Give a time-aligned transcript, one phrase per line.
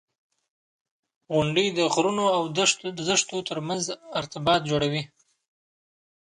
[1.33, 2.43] •غونډۍ د غرونو او
[3.09, 3.83] دښتو ترمنځ
[4.19, 5.03] ارتباط جوړوي.